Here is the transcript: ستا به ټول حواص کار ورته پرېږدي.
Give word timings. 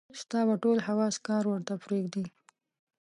ستا 0.21 0.39
به 0.47 0.55
ټول 0.63 0.77
حواص 0.87 1.15
کار 1.27 1.43
ورته 1.47 1.73
پرېږدي. 1.83 2.25